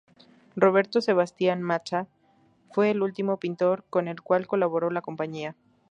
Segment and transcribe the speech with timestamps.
[0.55, 2.07] Roberto Sebastián Matta
[2.71, 5.55] fue el último pintor con el cual colaboró la compañía.